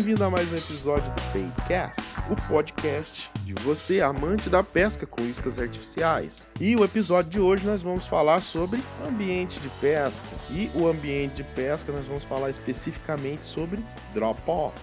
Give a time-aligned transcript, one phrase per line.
[0.00, 2.00] Bem-vindo a mais um episódio do Baitcast,
[2.30, 6.48] o podcast de você, amante da pesca com iscas artificiais.
[6.58, 10.26] E o episódio de hoje nós vamos falar sobre ambiente de pesca.
[10.48, 13.84] E o ambiente de pesca nós vamos falar especificamente sobre
[14.14, 14.74] drop-off.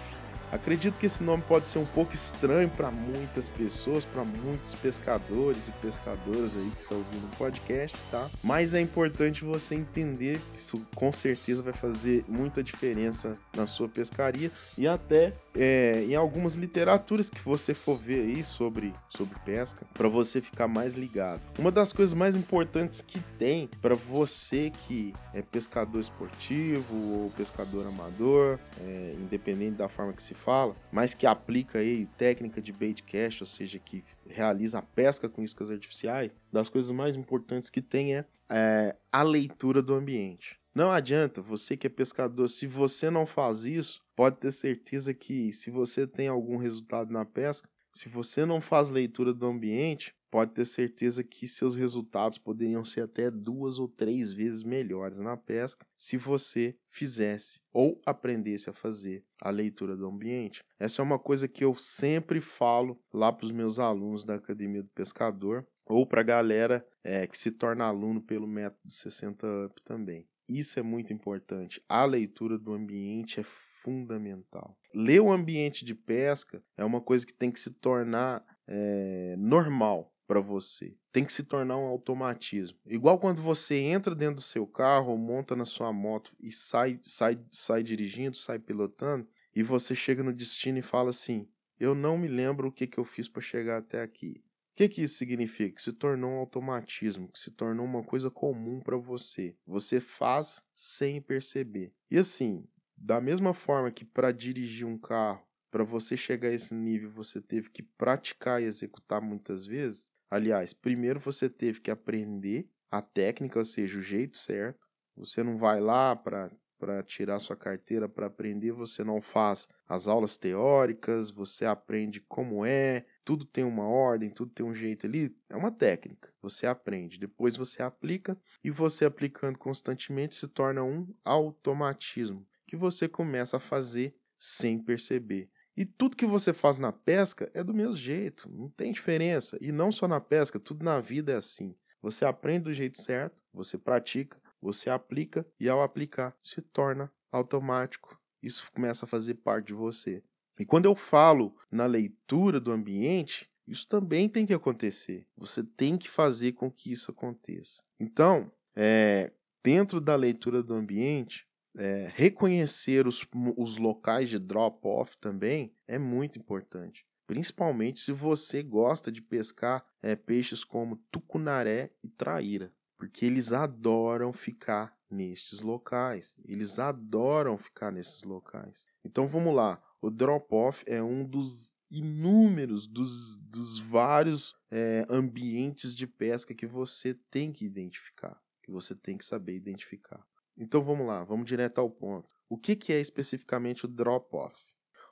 [0.52, 5.68] Acredito que esse nome pode ser um pouco estranho para muitas pessoas, para muitos pescadores
[5.68, 8.30] e pescadoras aí que estão ouvindo o podcast, tá?
[8.44, 13.90] Mas é importante você entender que isso com certeza vai fazer muita diferença na sua
[13.90, 19.86] pescaria e até é, em algumas literaturas que você for ver aí sobre, sobre pesca,
[19.94, 21.42] para você ficar mais ligado.
[21.58, 27.88] Uma das coisas mais importantes que tem para você que é pescador esportivo ou pescador
[27.88, 33.02] amador, é, independente da forma que se fala, mas que aplica aí técnica de bait
[33.02, 37.82] cast, ou seja, que realiza a pesca com iscas artificiais, das coisas mais importantes que
[37.82, 40.60] tem é, é a leitura do ambiente.
[40.78, 45.52] Não adianta, você que é pescador, se você não faz isso, pode ter certeza que
[45.52, 50.52] se você tem algum resultado na pesca, se você não faz leitura do ambiente, pode
[50.54, 55.84] ter certeza que seus resultados poderiam ser até duas ou três vezes melhores na pesca
[55.98, 60.64] se você fizesse ou aprendesse a fazer a leitura do ambiente.
[60.78, 64.84] Essa é uma coisa que eu sempre falo lá para os meus alunos da Academia
[64.84, 69.82] do Pescador ou para a galera é, que se torna aluno pelo método 60 Up
[69.84, 70.28] também.
[70.48, 71.84] Isso é muito importante.
[71.90, 74.78] A leitura do ambiente é fundamental.
[74.94, 80.14] Ler o ambiente de pesca é uma coisa que tem que se tornar é, normal
[80.28, 80.96] para você.
[81.12, 82.78] Tem que se tornar um automatismo.
[82.86, 87.40] Igual quando você entra dentro do seu carro, monta na sua moto e sai, sai,
[87.50, 91.48] sai dirigindo, sai pilotando, e você chega no destino e fala assim:
[91.80, 94.44] Eu não me lembro o que, que eu fiz para chegar até aqui.
[94.78, 95.76] Que, que isso significa?
[95.76, 99.58] Que se tornou um automatismo, que se tornou uma coisa comum para você.
[99.66, 101.92] Você faz sem perceber.
[102.10, 102.66] E assim,
[102.96, 107.42] da mesma forma que para dirigir um carro, para você chegar a esse nível, você
[107.42, 113.60] teve que praticar e executar muitas vezes, Aliás, primeiro você teve que aprender a técnica,
[113.60, 114.86] ou seja, o jeito certo.
[115.16, 120.08] Você não vai lá para para tirar sua carteira para aprender, você não faz as
[120.08, 125.36] aulas teóricas, você aprende como é, tudo tem uma ordem, tudo tem um jeito ali,
[125.50, 126.34] é uma técnica.
[126.42, 133.06] Você aprende, depois você aplica e você aplicando constantemente se torna um automatismo que você
[133.06, 135.50] começa a fazer sem perceber.
[135.76, 139.58] E tudo que você faz na pesca é do mesmo jeito, não tem diferença.
[139.60, 141.76] E não só na pesca, tudo na vida é assim.
[142.02, 148.18] Você aprende do jeito certo, você pratica, você aplica e ao aplicar se torna automático.
[148.42, 150.24] Isso começa a fazer parte de você.
[150.60, 155.28] E quando eu falo na leitura do ambiente, isso também tem que acontecer.
[155.38, 157.84] Você tem que fazer com que isso aconteça.
[158.00, 159.32] Então, é,
[159.64, 161.46] dentro da leitura do ambiente,
[161.78, 167.06] é, reconhecer os, os locais de drop-off também é muito importante.
[167.28, 174.32] Principalmente se você gosta de pescar é, peixes como tucunaré e traíra, porque eles adoram
[174.32, 176.36] ficar nestes locais.
[176.46, 178.86] Eles adoram ficar nesses locais.
[179.04, 179.82] Então vamos lá.
[180.02, 187.14] O drop-off é um dos inúmeros, dos, dos vários é, ambientes de pesca que você
[187.32, 190.26] tem que identificar, que você tem que saber identificar.
[190.58, 192.30] Então vamos lá, vamos direto ao ponto.
[192.50, 194.58] O que, que é especificamente o drop-off?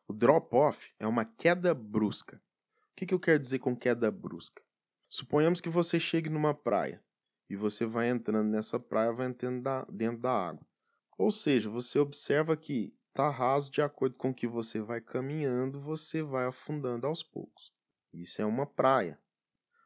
[0.08, 2.42] O drop-off é uma queda brusca.
[2.92, 4.62] O que, que eu quero dizer com queda brusca?
[5.10, 7.04] Suponhamos que você chegue numa praia
[7.50, 10.66] e você vai entrando nessa praia, vai entrando da, dentro da água.
[11.18, 16.22] Ou seja, você observa que está raso de acordo com que você vai caminhando, você
[16.22, 17.72] vai afundando aos poucos.
[18.14, 19.20] Isso é uma praia.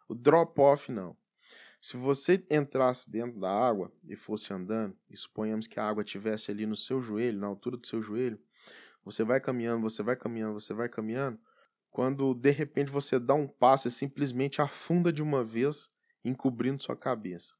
[0.07, 1.15] O drop-off não.
[1.81, 6.51] Se você entrasse dentro da água e fosse andando, e suponhamos que a água estivesse
[6.51, 8.39] ali no seu joelho, na altura do seu joelho,
[9.03, 11.39] você vai caminhando, você vai caminhando, você vai caminhando,
[11.89, 15.89] quando de repente você dá um passo e simplesmente afunda de uma vez,
[16.23, 17.53] encobrindo sua cabeça.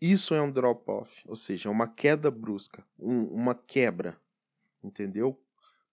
[0.00, 4.18] Isso é um drop-off, ou seja, é uma queda brusca, um, uma quebra,
[4.82, 5.38] entendeu?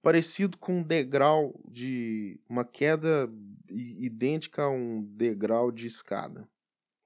[0.02, 2.40] Parecido com um degrau de.
[2.48, 3.30] uma queda
[3.70, 6.48] idêntica a um degrau de escada,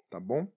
[0.09, 0.47] tá bom?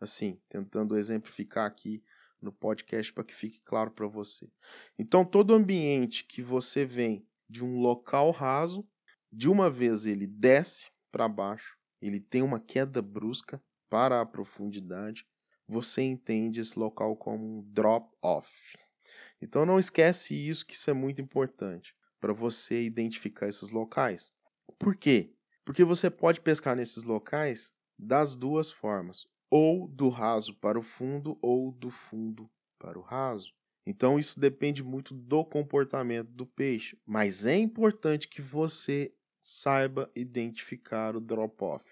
[0.00, 2.02] assim, tentando exemplificar aqui
[2.40, 4.50] no podcast para que fique claro para você.
[4.98, 8.88] Então, todo ambiente que você vem de um local raso,
[9.30, 15.26] de uma vez ele desce para baixo, ele tem uma queda brusca para a profundidade,
[15.68, 18.78] você entende esse local como um drop off.
[19.42, 24.30] Então não esquece isso que isso é muito importante para você identificar esses locais.
[24.78, 25.34] Por quê?
[25.64, 31.36] Porque você pode pescar nesses locais das duas formas ou do raso para o fundo,
[31.42, 32.48] ou do fundo
[32.78, 33.52] para o raso.
[33.84, 39.12] Então isso depende muito do comportamento do peixe, mas é importante que você
[39.42, 41.84] saiba identificar o drop-off.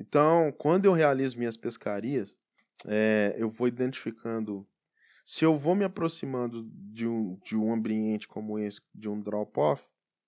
[0.00, 2.34] Então, quando eu realizo minhas pescarias,
[2.86, 4.66] é, eu vou identificando.
[5.26, 9.86] Se eu vou me aproximando de um, de um ambiente como esse, de um drop-off,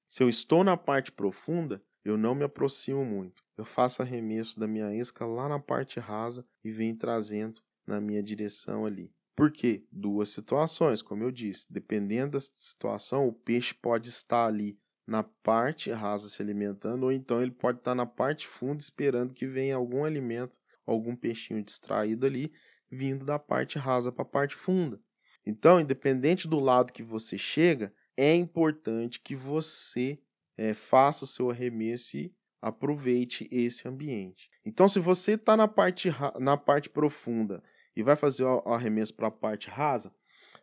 [0.08, 3.42] se eu estou na parte profunda, eu não me aproximo muito.
[3.56, 8.22] Eu faço arremesso da minha isca lá na parte rasa e venho trazendo na minha
[8.22, 9.10] direção ali.
[9.34, 9.86] Por quê?
[9.90, 11.66] Duas situações, como eu disse.
[11.72, 17.43] Dependendo da situação, o peixe pode estar ali na parte rasa se alimentando, ou então
[17.43, 22.52] ele pode estar na parte funda esperando que venha algum alimento, algum peixinho distraído ali,
[22.90, 25.00] vindo da parte rasa para a parte funda.
[25.44, 30.20] Então, independente do lado que você chega, é importante que você
[30.56, 34.49] é, faça o seu arremesso e aproveite esse ambiente.
[34.64, 37.62] Então, se você está na parte, na parte profunda
[37.96, 40.14] e vai fazer o arremesso para a parte rasa,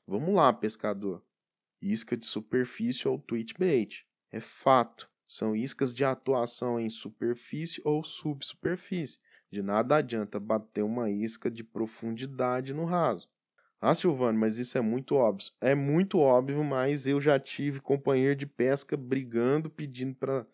[0.08, 1.24] vamos lá, pescador.
[1.82, 4.06] Isca de superfície ou twitch bait.
[4.32, 5.10] É fato.
[5.28, 9.20] São iscas de atuação em superfície ou subsuperfície.
[9.52, 13.28] De nada adianta bater uma isca de profundidade no raso.
[13.82, 15.48] Ah, Silvano, mas isso é muito óbvio.
[15.62, 20.46] É muito óbvio, mas eu já tive companheiro de pesca brigando, pedindo para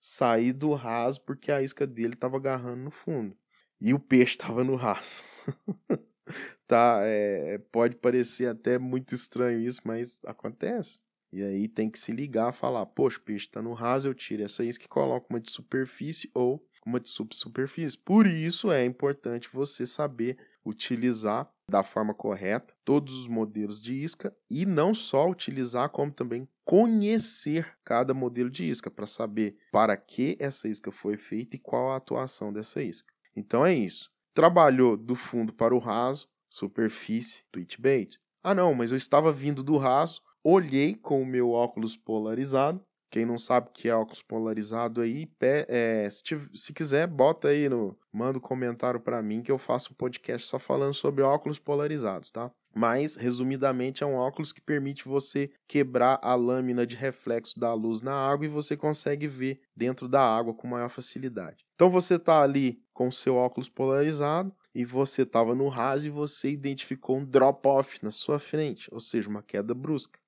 [0.00, 3.36] sair do raso porque a isca dele estava agarrando no fundo.
[3.80, 5.22] E o peixe estava no raso.
[6.66, 11.02] tá, é, pode parecer até muito estranho isso, mas acontece.
[11.34, 14.44] E aí tem que se ligar, falar, poxa, o peixe está no raso, eu tiro
[14.44, 17.98] essa isca e coloco uma de superfície ou uma de subsuperfície.
[17.98, 24.32] Por isso é importante você saber utilizar da forma correta todos os modelos de isca
[24.48, 30.36] e não só utilizar, como também conhecer cada modelo de isca para saber para que
[30.38, 33.12] essa isca foi feita e qual a atuação dessa isca.
[33.34, 34.08] Então é isso.
[34.32, 38.20] Trabalhou do fundo para o raso, superfície, twitch bait.
[38.40, 43.24] Ah não, mas eu estava vindo do raso, olhei com o meu óculos polarizado quem
[43.24, 47.96] não sabe o que é óculos polarizado aí, é, se, se, quiser, bota aí no.
[48.12, 52.32] Manda um comentário para mim que eu faço um podcast só falando sobre óculos polarizados,
[52.32, 52.50] tá?
[52.74, 58.02] Mas, resumidamente, é um óculos que permite você quebrar a lâmina de reflexo da luz
[58.02, 61.64] na água e você consegue ver dentro da água com maior facilidade.
[61.76, 66.10] Então você está ali com o seu óculos polarizado e você estava no raso e
[66.10, 70.18] você identificou um drop-off na sua frente, ou seja, uma queda brusca.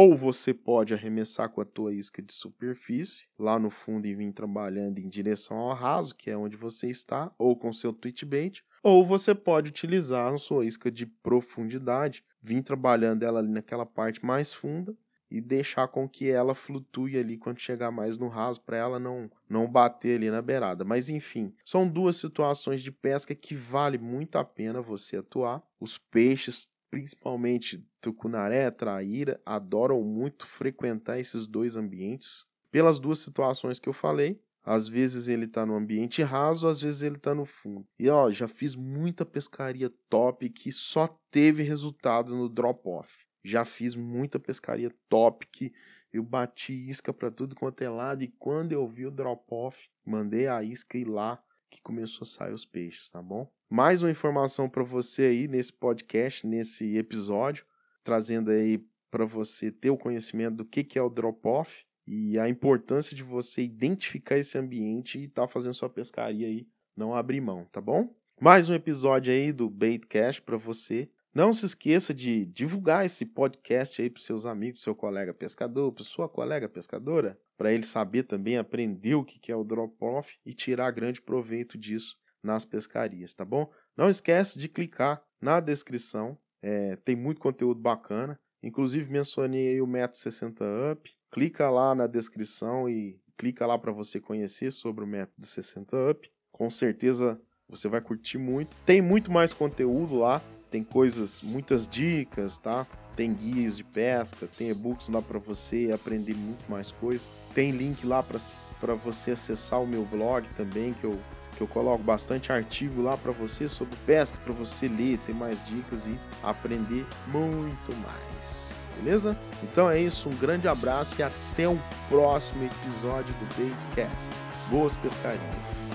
[0.00, 4.32] Ou você pode arremessar com a tua isca de superfície lá no fundo e vir
[4.32, 8.64] trabalhando em direção ao raso, que é onde você está, ou com seu twitch bait,
[8.80, 14.24] ou você pode utilizar a sua isca de profundidade, vir trabalhando ela ali naquela parte
[14.24, 14.96] mais funda
[15.28, 19.28] e deixar com que ela flutue ali quando chegar mais no raso para ela não
[19.50, 20.84] não bater ali na beirada.
[20.84, 25.60] Mas enfim, são duas situações de pesca que vale muito a pena você atuar.
[25.80, 33.88] Os peixes principalmente tucunaré, traíra, adoram muito frequentar esses dois ambientes pelas duas situações que
[33.88, 34.40] eu falei.
[34.64, 37.86] Às vezes ele está no ambiente raso, às vezes ele está no fundo.
[37.98, 43.24] E ó, já fiz muita pescaria top que só teve resultado no drop-off.
[43.42, 45.72] Já fiz muita pescaria top que
[46.12, 50.46] eu bati isca para tudo quanto é lado e quando eu vi o drop-off, mandei
[50.46, 53.50] a isca ir lá que começou a sair os peixes, tá bom?
[53.70, 57.66] Mais uma informação para você aí nesse podcast, nesse episódio,
[58.02, 62.48] trazendo aí para você ter o conhecimento do que, que é o drop-off e a
[62.48, 67.42] importância de você identificar esse ambiente e estar tá fazendo sua pescaria aí, não abrir
[67.42, 68.16] mão, tá bom?
[68.40, 71.10] Mais um episódio aí do Baitcast para você.
[71.34, 76.04] Não se esqueça de divulgar esse podcast aí para seus amigos, seu colega pescador, para
[76.04, 80.90] sua colega pescadora, para ele saber também aprender o que é o drop-off e tirar
[80.90, 83.70] grande proveito disso nas pescarias, tá bom?
[83.96, 88.38] Não esquece de clicar na descrição, é, tem muito conteúdo bacana.
[88.62, 91.10] Inclusive mencionei o método 60 Up.
[91.30, 96.30] Clica lá na descrição e clica lá para você conhecer sobre o método 60 Up.
[96.50, 98.76] Com certeza você vai curtir muito.
[98.84, 102.86] Tem muito mais conteúdo lá, tem coisas, muitas dicas, tá?
[103.14, 107.30] Tem guias de pesca, tem e-books lá para você aprender muito mais coisas.
[107.52, 111.18] Tem link lá para você acessar o meu blog também, que eu,
[111.58, 115.62] que eu coloco bastante artigo lá para você sobre pesca, para você ler, ter mais
[115.66, 118.86] dicas e aprender muito mais.
[118.96, 119.36] Beleza?
[119.62, 124.30] Então é isso, um grande abraço e até o próximo episódio do Baitcast.
[124.70, 125.90] Boas pescarias!